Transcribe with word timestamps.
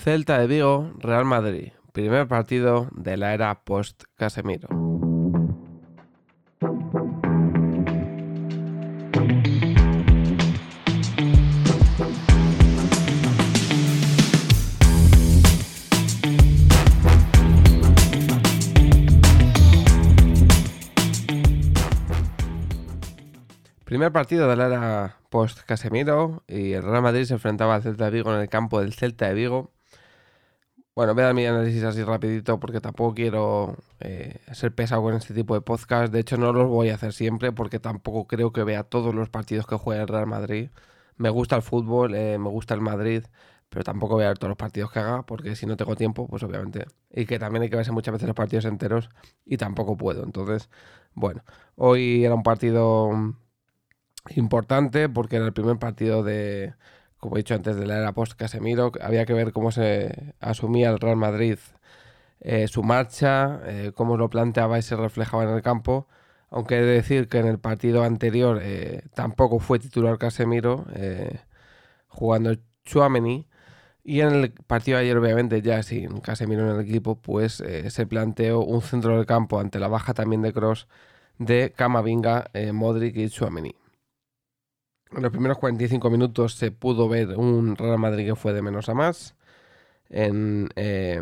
Celta 0.00 0.38
de 0.38 0.46
Vigo, 0.46 0.92
Real 0.98 1.24
Madrid. 1.24 1.72
Primer 1.92 2.28
partido 2.28 2.88
de 2.92 3.16
la 3.16 3.34
era 3.34 3.64
post-Casemiro. 3.64 4.68
Primer 23.84 24.12
partido 24.12 24.48
de 24.48 24.56
la 24.56 24.66
era 24.66 25.16
post-Casemiro 25.28 26.44
y 26.46 26.74
el 26.74 26.84
Real 26.84 27.02
Madrid 27.02 27.24
se 27.24 27.34
enfrentaba 27.34 27.74
al 27.74 27.82
Celta 27.82 28.04
de 28.04 28.10
Vigo 28.12 28.32
en 28.32 28.40
el 28.40 28.48
campo 28.48 28.80
del 28.80 28.92
Celta 28.94 29.26
de 29.26 29.34
Vigo. 29.34 29.72
Bueno, 30.98 31.14
voy 31.14 31.22
a 31.22 31.26
dar 31.26 31.34
mi 31.36 31.46
análisis 31.46 31.84
así 31.84 32.02
rapidito 32.02 32.58
porque 32.58 32.80
tampoco 32.80 33.14
quiero 33.14 33.76
eh, 34.00 34.40
ser 34.52 34.74
pesado 34.74 35.00
con 35.00 35.14
este 35.14 35.32
tipo 35.32 35.54
de 35.54 35.60
podcast. 35.60 36.12
De 36.12 36.18
hecho, 36.18 36.36
no 36.38 36.52
los 36.52 36.66
voy 36.66 36.88
a 36.88 36.96
hacer 36.96 37.12
siempre 37.12 37.52
porque 37.52 37.78
tampoco 37.78 38.26
creo 38.26 38.52
que 38.52 38.64
vea 38.64 38.82
todos 38.82 39.14
los 39.14 39.28
partidos 39.28 39.64
que 39.64 39.76
juega 39.76 40.02
el 40.02 40.08
Real 40.08 40.26
Madrid. 40.26 40.70
Me 41.16 41.30
gusta 41.30 41.54
el 41.54 41.62
fútbol, 41.62 42.16
eh, 42.16 42.36
me 42.38 42.48
gusta 42.48 42.74
el 42.74 42.80
Madrid, 42.80 43.22
pero 43.68 43.84
tampoco 43.84 44.16
voy 44.16 44.24
a 44.24 44.28
ver 44.28 44.38
todos 44.38 44.48
los 44.48 44.58
partidos 44.58 44.90
que 44.90 44.98
haga 44.98 45.22
porque 45.22 45.54
si 45.54 45.66
no 45.66 45.76
tengo 45.76 45.94
tiempo, 45.94 46.26
pues 46.26 46.42
obviamente. 46.42 46.86
Y 47.12 47.26
que 47.26 47.38
también 47.38 47.62
hay 47.62 47.70
que 47.70 47.76
verse 47.76 47.92
muchas 47.92 48.14
veces 48.14 48.26
los 48.26 48.34
partidos 48.34 48.64
enteros 48.64 49.08
y 49.44 49.56
tampoco 49.56 49.96
puedo. 49.96 50.24
Entonces, 50.24 50.68
bueno, 51.14 51.44
hoy 51.76 52.24
era 52.24 52.34
un 52.34 52.42
partido 52.42 53.12
importante 54.34 55.08
porque 55.08 55.36
era 55.36 55.46
el 55.46 55.52
primer 55.52 55.78
partido 55.78 56.22
de 56.24 56.74
como 57.18 57.36
he 57.36 57.40
dicho 57.40 57.54
antes 57.54 57.76
de 57.76 57.86
la 57.86 57.98
era 57.98 58.12
post 58.12 58.34
Casemiro, 58.34 58.92
había 59.00 59.26
que 59.26 59.34
ver 59.34 59.52
cómo 59.52 59.70
se 59.72 60.34
asumía 60.40 60.90
el 60.90 60.98
Real 61.00 61.16
Madrid 61.16 61.58
eh, 62.40 62.68
su 62.68 62.82
marcha, 62.82 63.60
eh, 63.66 63.92
cómo 63.94 64.16
lo 64.16 64.30
planteaba 64.30 64.78
y 64.78 64.82
se 64.82 64.96
reflejaba 64.96 65.44
en 65.44 65.50
el 65.50 65.62
campo. 65.62 66.06
Aunque 66.50 66.78
he 66.78 66.82
de 66.82 66.92
decir 66.94 67.28
que 67.28 67.38
en 67.38 67.46
el 67.46 67.58
partido 67.58 68.04
anterior 68.04 68.60
eh, 68.62 69.02
tampoco 69.14 69.58
fue 69.58 69.78
titular 69.78 70.18
Casemiro, 70.18 70.86
jugando 72.08 72.54
Chuameni. 72.84 73.46
Y 74.04 74.20
en 74.22 74.28
el 74.34 74.52
partido 74.52 74.98
de 74.98 75.04
ayer, 75.04 75.18
obviamente, 75.18 75.60
ya 75.62 75.82
sin 75.82 76.20
Casemiro 76.20 76.62
en 76.62 76.76
el 76.76 76.80
equipo, 76.86 77.20
pues 77.20 77.62
se 77.88 78.06
planteó 78.06 78.60
un 78.60 78.80
centro 78.82 79.16
del 79.16 79.26
campo 79.26 79.60
ante 79.60 79.78
la 79.78 79.88
baja 79.88 80.14
también 80.14 80.42
de 80.42 80.52
Cross 80.52 80.88
de 81.38 81.72
Camavinga, 81.76 82.50
Modric 82.72 83.16
y 83.16 83.28
Chuameni. 83.28 83.74
En 85.12 85.22
los 85.22 85.30
primeros 85.30 85.58
45 85.58 86.10
minutos 86.10 86.54
se 86.54 86.70
pudo 86.70 87.08
ver 87.08 87.36
un 87.36 87.76
Real 87.76 87.98
Madrid 87.98 88.26
que 88.26 88.36
fue 88.36 88.52
de 88.52 88.62
menos 88.62 88.88
a 88.88 88.94
más. 88.94 89.34
En 90.10 90.68
eh, 90.76 91.20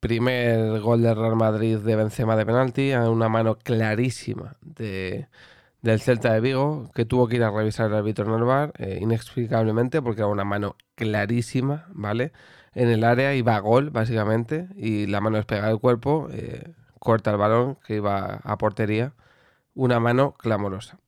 primer 0.00 0.80
gol 0.80 1.02
del 1.02 1.16
Real 1.16 1.36
Madrid 1.36 1.78
de 1.78 1.96
Benzema 1.96 2.36
de 2.36 2.46
penalti, 2.46 2.92
a 2.92 3.08
una 3.10 3.28
mano 3.28 3.56
clarísima 3.58 4.56
de, 4.60 5.28
del 5.82 6.00
Celta 6.00 6.32
de 6.32 6.40
Vigo, 6.40 6.90
que 6.94 7.04
tuvo 7.04 7.28
que 7.28 7.36
ir 7.36 7.44
a 7.44 7.50
revisar 7.50 7.86
el 7.86 7.96
árbitro 7.96 8.26
en 8.36 8.72
eh, 8.78 8.98
inexplicablemente, 9.00 10.02
porque 10.02 10.20
era 10.22 10.28
una 10.28 10.44
mano 10.44 10.76
clarísima, 10.94 11.86
¿vale? 11.92 12.32
En 12.74 12.88
el 12.88 13.04
área 13.04 13.34
iba 13.34 13.56
a 13.56 13.60
gol, 13.60 13.90
básicamente, 13.90 14.68
y 14.76 15.06
la 15.06 15.20
mano 15.20 15.36
despegada 15.36 15.68
del 15.68 15.80
cuerpo, 15.80 16.28
eh, 16.32 16.74
corta 16.98 17.30
el 17.30 17.38
balón 17.38 17.78
que 17.86 17.96
iba 17.96 18.40
a 18.44 18.58
portería. 18.58 19.14
Una 19.74 20.00
mano 20.00 20.34
clamorosa. 20.34 20.98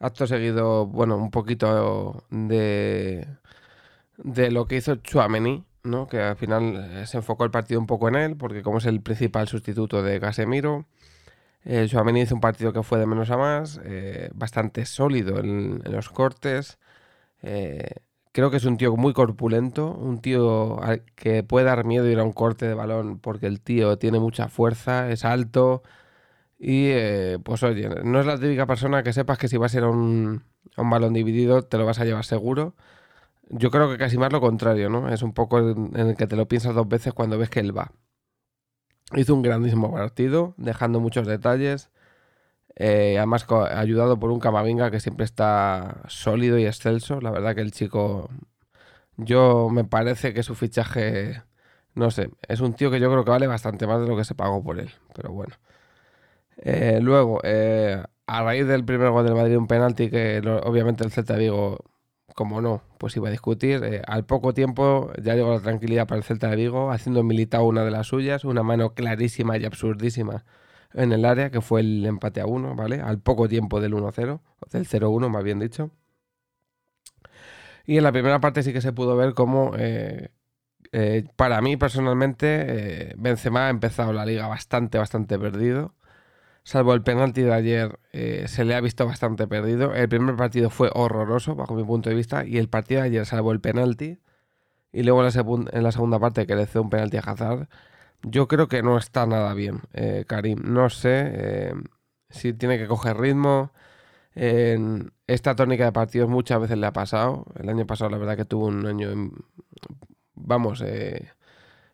Acto 0.00 0.26
seguido, 0.26 0.86
bueno, 0.86 1.16
un 1.16 1.30
poquito 1.30 2.24
de, 2.30 3.28
de 4.16 4.50
lo 4.50 4.66
que 4.66 4.76
hizo 4.76 4.96
Chuameni, 4.96 5.64
¿no? 5.84 6.06
que 6.08 6.20
al 6.22 6.36
final 6.36 7.02
eh, 7.02 7.06
se 7.06 7.18
enfocó 7.18 7.44
el 7.44 7.50
partido 7.50 7.80
un 7.80 7.86
poco 7.86 8.08
en 8.08 8.16
él, 8.16 8.36
porque 8.36 8.62
como 8.62 8.78
es 8.78 8.86
el 8.86 9.02
principal 9.02 9.48
sustituto 9.48 10.02
de 10.02 10.18
Casemiro, 10.20 10.86
eh, 11.64 11.86
Chuameni 11.88 12.22
hizo 12.22 12.34
un 12.34 12.40
partido 12.40 12.72
que 12.72 12.82
fue 12.82 12.98
de 12.98 13.06
menos 13.06 13.30
a 13.30 13.36
más, 13.36 13.80
eh, 13.84 14.30
bastante 14.34 14.86
sólido 14.86 15.38
en, 15.40 15.82
los 15.84 16.08
cortes. 16.10 16.78
creo 18.32 18.50
que 18.50 18.56
es 18.56 18.64
un 18.64 18.76
tío 18.76 18.96
muy 18.96 19.12
corpulento, 19.12 19.92
un 19.92 20.20
tío 20.20 20.80
que 21.16 21.42
puede 21.42 21.66
dar 21.66 21.84
miedo 21.84 22.08
ir 22.08 22.18
a 22.20 22.24
un 22.24 22.32
corte 22.32 22.66
de 22.66 22.74
balón 22.74 23.18
porque 23.18 23.46
el 23.46 23.60
tío 23.60 23.98
tiene 23.98 24.18
mucha 24.20 24.48
fuerza, 24.48 25.10
es 25.10 25.24
alto, 25.24 25.82
y 26.62 26.90
eh, 26.90 27.38
pues 27.42 27.62
oye, 27.62 27.88
no 28.04 28.20
es 28.20 28.26
la 28.26 28.38
típica 28.38 28.66
persona 28.66 29.02
que 29.02 29.14
sepas 29.14 29.38
que 29.38 29.48
si 29.48 29.56
vas 29.56 29.74
a 29.74 29.78
ir 29.78 29.84
a 29.84 29.88
un, 29.88 30.44
balón 30.76 31.14
dividido 31.14 31.62
te 31.62 31.78
lo 31.78 31.86
vas 31.86 32.00
a 32.00 32.04
llevar 32.04 32.24
seguro. 32.26 32.74
Yo 33.50 33.70
creo 33.70 33.90
que 33.90 33.98
casi 33.98 34.18
más 34.18 34.32
lo 34.32 34.40
contrario, 34.40 34.90
¿no? 34.90 35.08
Es 35.10 35.22
un 35.22 35.32
poco 35.34 35.58
en, 35.60 35.96
el 35.96 36.16
que 36.16 36.26
te 36.26 36.36
lo 36.36 36.48
piensas 36.48 36.74
dos 36.74 36.88
veces 36.88 37.14
cuando 37.14 37.38
ves 37.38 37.50
que 37.50 37.60
él 37.60 37.76
va. 37.76 37.92
Hizo 39.16 39.34
un 39.34 39.42
grandísimo 39.42 39.92
partido, 39.92 40.54
dejando 40.58 41.00
muchos 41.00 41.26
detalles. 41.26 41.90
Eh, 42.76 43.16
además, 43.18 43.46
ayudado 43.50 44.18
por 44.20 44.30
un 44.30 44.40
Camavinga 44.40 44.90
que 44.90 45.00
siempre 45.00 45.24
está 45.26 46.02
sólido 46.08 46.58
y 46.58 46.66
excelso. 46.66 47.20
La 47.20 47.30
verdad 47.30 47.54
que 47.54 47.62
el 47.62 47.72
chico, 47.72 48.30
yo 49.16 49.70
me 49.70 49.84
parece 49.84 50.34
que 50.34 50.42
su 50.42 50.54
fichaje, 50.54 51.42
no 51.94 52.10
sé, 52.10 52.30
es 52.48 52.60
un 52.60 52.74
tío 52.74 52.90
que 52.90 53.00
yo 53.00 53.10
creo 53.10 53.24
que 53.24 53.30
vale 53.30 53.46
bastante 53.48 53.86
más 53.86 54.00
de 54.00 54.08
lo 54.08 54.16
que 54.16 54.24
se 54.24 54.34
pagó 54.34 54.62
por 54.62 54.78
él. 54.80 54.90
Pero 55.14 55.32
bueno. 55.32 55.54
Eh, 56.62 56.98
luego, 57.00 57.40
eh, 57.42 58.02
a 58.26 58.42
raíz 58.42 58.66
del 58.66 58.84
primer 58.84 59.10
gol 59.10 59.24
del 59.24 59.34
Madrid, 59.34 59.56
un 59.56 59.66
penalti 59.66 60.10
que 60.10 60.40
obviamente 60.64 61.04
el 61.04 61.10
Celta 61.10 61.34
de 61.34 61.40
Vigo, 61.40 61.78
como 62.34 62.60
no, 62.60 62.82
pues 62.98 63.16
iba 63.16 63.28
a 63.28 63.30
discutir. 63.30 63.82
Eh, 63.84 64.02
al 64.06 64.24
poco 64.26 64.52
tiempo 64.54 65.10
ya 65.22 65.34
llegó 65.34 65.52
la 65.52 65.60
tranquilidad 65.60 66.06
para 66.06 66.18
el 66.18 66.24
Celta 66.24 66.50
de 66.50 66.56
Vigo, 66.56 66.90
haciendo 66.90 67.22
militado 67.22 67.64
una 67.64 67.84
de 67.84 67.90
las 67.90 68.06
suyas, 68.08 68.44
una 68.44 68.62
mano 68.62 68.94
clarísima 68.94 69.56
y 69.58 69.64
absurdísima 69.64 70.44
en 70.92 71.12
el 71.12 71.24
área, 71.24 71.50
que 71.50 71.60
fue 71.60 71.80
el 71.80 72.04
empate 72.06 72.40
a 72.40 72.46
uno, 72.46 72.74
¿vale? 72.74 73.00
Al 73.00 73.20
poco 73.20 73.48
tiempo 73.48 73.80
del 73.80 73.94
1-0, 73.94 74.40
del 74.70 74.86
0-1 74.86 75.28
más 75.30 75.44
bien 75.44 75.60
dicho. 75.60 75.90
Y 77.86 77.96
en 77.96 78.04
la 78.04 78.12
primera 78.12 78.40
parte 78.40 78.62
sí 78.62 78.72
que 78.72 78.80
se 78.80 78.92
pudo 78.92 79.16
ver 79.16 79.34
cómo, 79.34 79.72
para 81.36 81.60
mí 81.60 81.76
personalmente, 81.76 83.14
Benzema 83.16 83.66
ha 83.66 83.70
empezado 83.70 84.12
la 84.12 84.26
liga 84.26 84.46
bastante, 84.48 84.98
bastante 84.98 85.38
perdido 85.38 85.94
salvo 86.64 86.94
el 86.94 87.02
penalti 87.02 87.42
de 87.42 87.52
ayer, 87.52 87.98
eh, 88.12 88.44
se 88.48 88.64
le 88.64 88.74
ha 88.74 88.80
visto 88.80 89.06
bastante 89.06 89.46
perdido. 89.46 89.94
El 89.94 90.08
primer 90.08 90.36
partido 90.36 90.70
fue 90.70 90.90
horroroso, 90.94 91.54
bajo 91.54 91.74
mi 91.74 91.84
punto 91.84 92.10
de 92.10 92.16
vista, 92.16 92.44
y 92.44 92.58
el 92.58 92.68
partido 92.68 93.00
de 93.02 93.08
ayer, 93.08 93.26
salvo 93.26 93.52
el 93.52 93.60
penalti, 93.60 94.18
y 94.92 95.02
luego 95.04 95.20
en 95.20 95.82
la, 95.82 95.92
segunda 95.92 96.18
parte 96.18 96.46
que 96.46 96.56
le 96.56 96.64
hizo 96.64 96.82
un 96.82 96.90
penalti 96.90 97.16
a 97.16 97.20
Hazard, 97.20 97.68
yo 98.22 98.48
creo 98.48 98.68
que 98.68 98.82
no 98.82 98.98
está 98.98 99.26
nada 99.26 99.54
bien, 99.54 99.80
eh, 99.94 100.24
Karim. 100.26 100.60
No 100.64 100.90
sé 100.90 101.30
eh, 101.32 101.74
si 102.30 102.52
tiene 102.54 102.78
que 102.78 102.86
coger 102.86 103.16
ritmo. 103.18 103.72
En 104.34 105.12
esta 105.26 105.56
tónica 105.56 105.84
de 105.84 105.92
partidos 105.92 106.28
muchas 106.30 106.60
veces 106.60 106.78
le 106.78 106.86
ha 106.86 106.92
pasado. 106.92 107.46
El 107.56 107.68
año 107.68 107.86
pasado, 107.86 108.10
la 108.10 108.18
verdad, 108.18 108.36
que 108.36 108.44
tuvo 108.44 108.66
un 108.66 108.86
año, 108.86 109.32
vamos, 110.34 110.84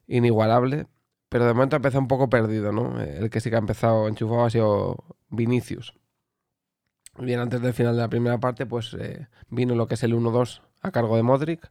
inigualable 0.08 0.86
pero 1.28 1.46
de 1.46 1.54
momento 1.54 1.76
ha 1.76 1.78
empezado 1.78 2.00
un 2.00 2.08
poco 2.08 2.28
perdido, 2.30 2.72
¿no? 2.72 3.00
El 3.00 3.30
que 3.30 3.40
sí 3.40 3.50
que 3.50 3.56
ha 3.56 3.60
empezado 3.60 4.08
enchufado 4.08 4.44
ha 4.44 4.50
sido 4.50 5.04
Vinicius. 5.30 5.94
Bien, 7.18 7.40
antes 7.40 7.62
del 7.62 7.72
final 7.72 7.96
de 7.96 8.02
la 8.02 8.08
primera 8.08 8.38
parte, 8.38 8.66
pues 8.66 8.94
eh, 8.98 9.26
vino 9.48 9.74
lo 9.74 9.86
que 9.86 9.94
es 9.94 10.02
el 10.02 10.14
1-2 10.14 10.60
a 10.82 10.90
cargo 10.90 11.16
de 11.16 11.22
Modric, 11.22 11.70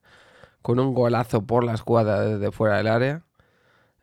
con 0.61 0.79
un 0.79 0.93
golazo 0.93 1.45
por 1.45 1.63
la 1.63 1.73
escuadra 1.73 2.21
desde 2.21 2.51
fuera 2.51 2.77
del 2.77 2.87
área. 2.87 3.23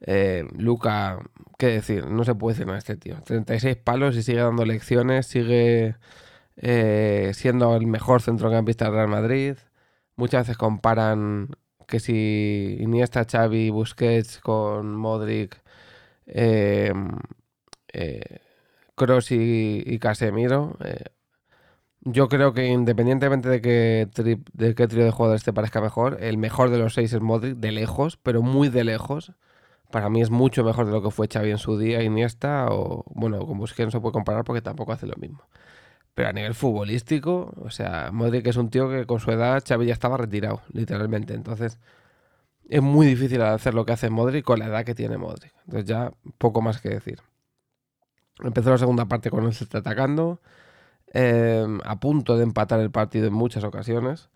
Eh, 0.00 0.44
Luca, 0.56 1.18
qué 1.58 1.66
decir, 1.68 2.06
no 2.06 2.24
se 2.24 2.34
puede 2.34 2.54
decir 2.54 2.66
nada 2.66 2.76
de 2.76 2.80
este 2.80 2.96
tío. 2.96 3.16
36 3.24 3.76
palos 3.76 4.16
y 4.16 4.22
sigue 4.22 4.40
dando 4.40 4.64
lecciones, 4.64 5.26
sigue 5.26 5.96
eh, 6.56 7.32
siendo 7.34 7.76
el 7.76 7.86
mejor 7.86 8.22
centrocampista 8.22 8.86
del 8.86 8.94
Real 8.94 9.08
Madrid. 9.08 9.56
Muchas 10.16 10.42
veces 10.46 10.58
comparan 10.58 11.48
que 11.86 12.00
si 12.00 12.78
Iniesta, 12.80 13.24
Xavi, 13.30 13.70
Busquets 13.70 14.38
con 14.38 14.96
Modric, 14.96 15.62
eh, 16.26 16.92
eh 17.92 18.40
y, 19.30 19.98
Casemiro, 19.98 20.76
eh, 20.84 21.04
yo 22.02 22.28
creo 22.28 22.52
que 22.52 22.66
independientemente 22.66 23.48
de 23.48 23.60
que, 23.60 24.08
de 24.52 24.74
qué 24.74 24.88
trío 24.88 25.04
de 25.04 25.10
jugadores 25.10 25.44
te 25.44 25.52
parezca 25.52 25.80
mejor, 25.80 26.18
el 26.20 26.38
mejor 26.38 26.70
de 26.70 26.78
los 26.78 26.94
seis 26.94 27.12
es 27.12 27.20
Modric, 27.20 27.56
de 27.56 27.72
lejos, 27.72 28.16
pero 28.22 28.42
muy 28.42 28.68
de 28.68 28.84
lejos. 28.84 29.32
Para 29.90 30.08
mí 30.08 30.22
es 30.22 30.30
mucho 30.30 30.64
mejor 30.64 30.86
de 30.86 30.92
lo 30.92 31.02
que 31.02 31.10
fue 31.10 31.28
Xavi 31.32 31.50
en 31.50 31.58
su 31.58 31.78
día, 31.78 32.02
Iniesta, 32.02 32.66
o 32.70 33.04
bueno, 33.14 33.46
con 33.46 33.58
Busquets 33.58 33.86
no 33.86 33.90
se 33.90 34.00
puede 34.00 34.12
comparar 34.12 34.44
porque 34.44 34.62
tampoco 34.62 34.92
hace 34.92 35.06
lo 35.06 35.16
mismo. 35.16 35.42
Pero 36.14 36.28
a 36.28 36.32
nivel 36.32 36.54
futbolístico, 36.54 37.54
o 37.56 37.70
sea, 37.70 38.10
Modric 38.12 38.46
es 38.46 38.56
un 38.56 38.68
tío 38.68 38.90
que 38.90 39.06
con 39.06 39.20
su 39.20 39.30
edad 39.30 39.62
Xavi 39.66 39.86
ya 39.86 39.94
estaba 39.94 40.16
retirado, 40.18 40.62
literalmente. 40.72 41.34
Entonces, 41.34 41.78
es 42.68 42.82
muy 42.82 43.06
difícil 43.06 43.42
hacer 43.42 43.74
lo 43.74 43.84
que 43.86 43.92
hace 43.92 44.10
Modric 44.10 44.44
con 44.44 44.58
la 44.58 44.66
edad 44.66 44.84
que 44.84 44.94
tiene 44.94 45.16
Modric. 45.18 45.52
Entonces, 45.66 45.86
ya 45.86 46.12
poco 46.38 46.60
más 46.60 46.80
que 46.80 46.90
decir. 46.90 47.20
Empezó 48.42 48.70
la 48.70 48.78
segunda 48.78 49.06
parte 49.06 49.30
con 49.30 49.50
se 49.52 49.64
está 49.64 49.78
atacando, 49.78 50.40
eh, 51.12 51.66
a 51.84 52.00
punto 52.00 52.36
de 52.36 52.44
empatar 52.44 52.80
el 52.80 52.90
partido 52.90 53.26
en 53.26 53.34
muchas 53.34 53.64
ocasiones. 53.64 54.30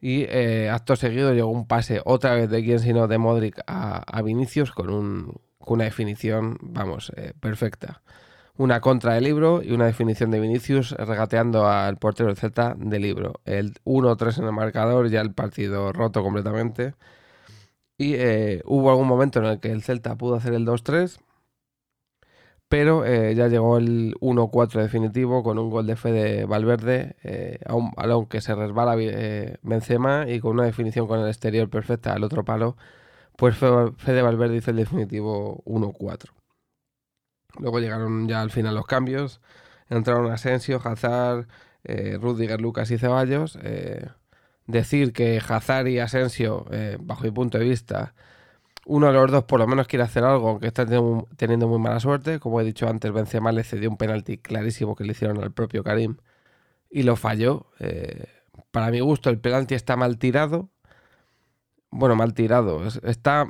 Y 0.00 0.24
eh, 0.28 0.68
acto 0.70 0.96
seguido 0.96 1.32
llegó 1.32 1.50
un 1.50 1.66
pase 1.66 2.00
otra 2.04 2.34
vez 2.34 2.50
de 2.50 2.64
quien 2.64 2.80
sino 2.80 3.06
de 3.06 3.18
Modric 3.18 3.60
a, 3.68 4.22
Vinicius 4.22 4.72
con, 4.72 4.90
un, 4.90 5.40
una 5.60 5.84
definición, 5.84 6.58
vamos, 6.60 7.12
eh, 7.16 7.34
perfecta. 7.38 8.02
Una 8.58 8.80
contra 8.80 9.14
de 9.14 9.20
libro 9.20 9.62
y 9.62 9.72
una 9.72 9.86
definición 9.86 10.30
de 10.30 10.40
Vinicius 10.40 10.92
regateando 10.92 11.66
al 11.68 11.96
portero 11.96 12.28
del 12.28 12.36
Z 12.36 12.74
de 12.78 12.98
libro. 13.00 13.40
El 13.44 13.74
1-3 13.84 14.38
en 14.38 14.44
el 14.44 14.52
marcador, 14.52 15.08
ya 15.08 15.20
el 15.20 15.32
partido 15.32 15.92
roto 15.92 16.22
completamente. 16.22 16.94
Y 17.98 18.14
eh, 18.14 18.62
hubo 18.66 18.90
algún 18.90 19.08
momento 19.08 19.38
en 19.40 19.46
el 19.46 19.60
que 19.60 19.70
el 19.70 19.82
Celta 19.82 20.16
pudo 20.16 20.36
hacer 20.36 20.54
el 20.54 20.66
2-3 20.66 21.18
pero 22.72 23.04
eh, 23.04 23.34
ya 23.34 23.48
llegó 23.48 23.76
el 23.76 24.14
1-4 24.22 24.80
definitivo 24.80 25.42
con 25.42 25.58
un 25.58 25.68
gol 25.68 25.86
de 25.86 25.94
Fede 25.94 26.46
Valverde 26.46 27.16
eh, 27.22 27.58
a 27.66 27.74
un 27.74 27.90
balón 27.90 28.24
que 28.24 28.40
se 28.40 28.54
resbala 28.54 28.96
eh, 28.98 29.58
Benzema 29.60 30.24
y 30.26 30.40
con 30.40 30.52
una 30.52 30.64
definición 30.64 31.06
con 31.06 31.20
el 31.20 31.28
exterior 31.28 31.68
perfecta 31.68 32.14
al 32.14 32.24
otro 32.24 32.46
palo, 32.46 32.78
pues 33.36 33.56
Fede 33.58 34.22
Valverde 34.22 34.56
hizo 34.56 34.70
el 34.70 34.78
definitivo 34.78 35.62
1-4. 35.66 36.30
Luego 37.58 37.80
llegaron 37.80 38.28
ya 38.28 38.40
al 38.40 38.50
final 38.50 38.74
los 38.74 38.86
cambios, 38.86 39.40
entraron 39.88 40.30
Asensio, 40.30 40.80
Hazard, 40.82 41.46
Rudiger, 41.84 42.60
Lucas 42.60 42.90
y 42.90 42.98
Ceballos. 42.98 43.58
decir 44.66 45.12
que 45.12 45.40
Hazard 45.46 45.88
y 45.88 45.98
Asensio, 45.98 46.66
bajo 47.00 47.24
mi 47.24 47.30
punto 47.30 47.58
de 47.58 47.64
vista, 47.64 48.14
uno 48.86 49.06
de 49.06 49.12
los 49.12 49.30
dos 49.30 49.44
por 49.44 49.60
lo 49.60 49.66
menos 49.66 49.86
quiere 49.86 50.04
hacer 50.04 50.24
algo, 50.24 50.50
aunque 50.50 50.66
está 50.66 50.86
teniendo 51.36 51.68
muy 51.68 51.78
mala 51.78 52.00
suerte. 52.00 52.40
Como 52.40 52.60
he 52.60 52.64
dicho 52.64 52.88
antes, 52.88 53.12
Benzema 53.12 53.52
le 53.52 53.64
cedió 53.64 53.88
un 53.90 53.96
penalti 53.96 54.38
clarísimo 54.38 54.96
que 54.96 55.04
le 55.04 55.12
hicieron 55.12 55.42
al 55.42 55.52
propio 55.52 55.84
Karim 55.84 56.16
y 56.90 57.04
lo 57.04 57.16
falló. 57.16 57.66
Eh, 57.78 58.26
para 58.70 58.90
mi 58.90 59.00
gusto, 59.00 59.30
el 59.30 59.38
penalti 59.38 59.74
está 59.74 59.96
mal 59.96 60.18
tirado. 60.18 60.68
Bueno, 61.90 62.16
mal 62.16 62.34
tirado. 62.34 62.86
Está, 62.86 63.46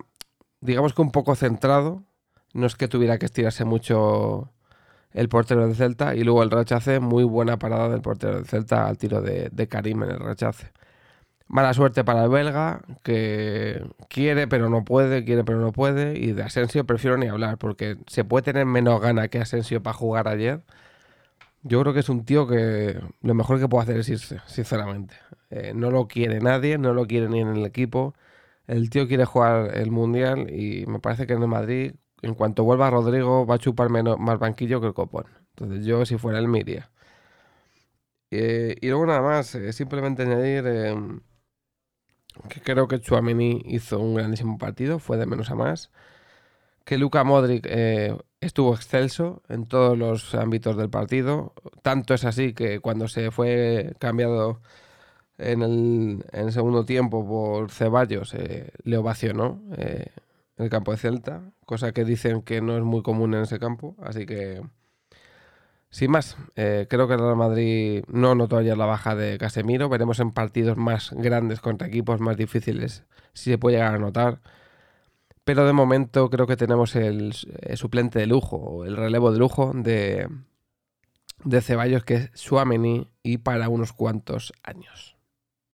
digamos 0.60 0.94
que 0.94 1.02
un 1.02 1.12
poco 1.12 1.34
centrado. 1.34 2.02
No 2.52 2.66
es 2.66 2.76
que 2.76 2.88
tuviera 2.88 3.19
que 3.19 3.26
estirarse 3.26 3.64
mucho 3.64 4.50
el 5.12 5.28
portero 5.28 5.66
del 5.66 5.76
Celta. 5.76 6.14
Y 6.14 6.25
luego 6.25 6.43
el 6.43 6.50
rechace, 6.50 7.00
muy 7.00 7.25
buena 7.25 7.58
parada 7.58 7.88
del 7.88 8.02
portero 8.02 8.34
del 8.37 8.46
Celta 8.46 8.87
al 8.87 8.99
tiro 8.99 9.22
de, 9.22 9.49
de 9.50 9.69
Karim 9.69 10.02
en 10.04 10.10
el 10.12 10.20
rechace. 10.20 10.72
Mala 11.49 11.75
suerte 11.75 12.02
para 12.04 12.25
el 12.25 12.31
belga, 12.31 12.81
que 13.02 13.84
quiere 14.08 14.49
pero 14.49 14.70
no 14.70 14.84
puede, 14.84 15.25
quiere 15.25 15.44
pero 15.44 15.60
no 15.60 15.72
puede. 15.72 16.19
Y 16.19 16.32
de 16.32 16.43
Asensio 16.44 16.87
prefiero 16.87 17.19
ni 17.19 17.26
hablar, 17.28 17.58
porque 17.58 17.99
se 18.06 18.25
puede 18.25 18.44
tener 18.44 18.64
menos 18.66 19.00
gana 19.02 19.28
que 19.28 19.38
Asensio 19.38 19.82
para 19.82 19.94
jugar 19.94 20.28
ayer. 20.28 20.62
Yo 21.62 21.81
creo 21.82 21.94
que 21.94 22.00
es 22.00 22.08
un 22.08 22.25
tío 22.25 22.46
que 22.48 23.00
lo 23.22 23.34
mejor 23.34 23.60
que 23.60 23.69
puede 23.69 23.84
hacer 23.84 23.98
es 23.98 24.08
irse, 24.08 24.40
sinceramente. 24.46 25.14
Eh, 25.50 25.72
no 25.75 25.90
lo 25.90 26.08
quiere 26.08 26.40
nadie, 26.40 26.78
no 26.78 26.94
lo 26.94 27.06
quiere 27.06 27.28
ni 27.28 27.40
en 27.40 27.48
el 27.48 27.64
equipo. 27.66 28.14
El 28.66 28.90
tío 28.90 29.06
quiere 29.08 29.25
jugar 29.26 29.76
el 29.76 29.90
Mundial 29.90 30.50
y 30.50 30.87
me 30.87 31.00
parece 31.00 31.26
que 31.26 31.34
en 31.34 31.43
el 31.43 31.48
Madrid, 31.48 31.94
en 32.22 32.34
cuanto 32.34 32.64
vuelva 32.64 32.90
Rodrigo, 32.90 33.46
va 33.46 33.56
a 33.56 33.58
chupar 33.58 33.90
menos, 33.90 34.19
más 34.19 34.38
banquillo 34.38 34.80
que 34.80 34.88
el 34.88 34.94
copón. 34.94 35.26
Entonces 35.56 35.84
yo, 35.84 36.06
si 36.06 36.19
fuera 36.19 36.38
él, 36.38 36.48
me 36.48 36.60
iría. 36.60 36.90
Eh, 38.30 38.76
y 38.80 38.88
luego 38.88 39.06
nada 39.06 39.20
más, 39.22 39.54
eh, 39.54 39.72
simplemente 39.74 40.22
añadir 40.22 40.66
em, 40.66 41.20
que 42.48 42.60
creo 42.62 42.88
que 42.88 43.00
Chuameni 43.00 43.62
hizo 43.66 43.98
un 44.00 44.14
grandísimo 44.14 44.58
partido, 44.58 44.98
fue 44.98 45.19
de 45.19 45.26
menos 45.26 45.50
a 45.50 45.54
más. 45.54 45.90
Que 46.84 46.98
Luka 46.98 47.24
Modric 47.24 47.66
eh, 47.69 48.16
estuvo 48.40 48.74
excelso 48.74 49.42
en 49.48 49.66
todos 49.66 49.98
los 49.98 50.34
ámbitos 50.34 50.76
del 50.76 50.90
partido. 50.90 51.54
Tanto 51.82 52.14
es 52.14 52.24
así 52.24 52.54
que 52.54 52.80
cuando 52.80 53.08
se 53.08 53.30
fue 53.30 53.94
cambiado 53.98 54.60
en 55.38 55.62
el, 55.62 56.52
segundo 56.52 56.84
tiempo 56.84 57.26
por 57.26 57.70
Ceballos, 57.70 58.34
le 58.84 58.96
ovacionó 58.96 59.62
en 59.76 60.10
el 60.56 60.69
campo 60.70 60.93
de 60.93 60.99
Celta, 60.99 61.43
cosa 61.66 61.93
que 61.93 62.04
dicen 62.04 62.43
que 62.43 62.60
no 62.60 62.76
es 62.76 62.82
muy 62.82 63.02
común 63.02 63.34
en 63.34 63.43
ese 63.43 63.58
campo. 63.58 63.96
Así 64.02 64.26
que 64.26 64.62
sin 65.93 66.10
más, 66.10 66.38
eh, 66.56 66.87
creo 66.88 67.06
que 67.06 67.14
el 67.14 67.20
Real 67.20 67.37
Madrid 67.37 68.02
no 68.08 68.34
notó 68.34 68.56
ayer 68.56 68.78
la 68.78 68.87
baja 68.87 69.14
de 69.14 69.37
Casemiro. 69.37 69.90
Veremos 69.90 70.20
en 70.20 70.32
partidos 70.32 70.78
más 70.78 71.10
grandes 71.12 71.60
contra 71.60 71.87
equipos 71.87 72.19
más 72.19 72.38
difíciles 72.38 73.04
si 73.34 73.50
se 73.50 73.58
puede 73.58 73.76
llegar 73.76 73.94
a 73.94 73.99
notar. 73.99 74.40
Pero 75.44 75.66
de 75.66 75.75
momento 75.75 76.31
creo 76.31 76.46
que 76.46 76.56
tenemos 76.56 76.96
el, 76.96 77.34
suplente 77.75 78.20
de 78.20 78.26
lujo, 78.26 78.87
el 78.87 78.96
relevo 78.96 79.32
de 79.32 79.38
lujo 79.38 79.72
de, 79.75 80.28
de 81.44 81.60
Ceballos, 81.60 82.05
que 82.05 82.14
es 82.14 82.31
Suameni 82.34 83.10
y 83.22 83.38
para 83.38 83.69
unos 83.69 83.93
cuantos 83.93 84.55
años. 84.62 85.16